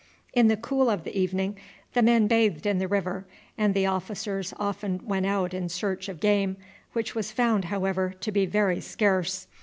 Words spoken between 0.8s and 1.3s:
of the